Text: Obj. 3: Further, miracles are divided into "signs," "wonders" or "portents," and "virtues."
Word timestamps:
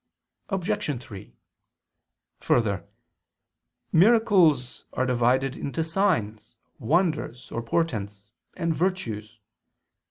Obj. 0.49 0.99
3: 0.99 1.35
Further, 2.39 2.87
miracles 3.91 4.85
are 4.93 5.05
divided 5.05 5.55
into 5.55 5.83
"signs," 5.83 6.55
"wonders" 6.79 7.51
or 7.51 7.61
"portents," 7.61 8.31
and 8.57 8.75
"virtues." 8.75 9.39